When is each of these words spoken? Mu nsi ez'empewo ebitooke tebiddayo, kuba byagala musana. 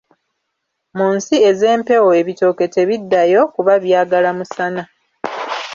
Mu 0.97 1.07
nsi 1.15 1.35
ez'empewo 1.49 2.09
ebitooke 2.21 2.65
tebiddayo, 2.75 3.41
kuba 3.53 3.73
byagala 3.83 4.29
musana. 4.37 4.83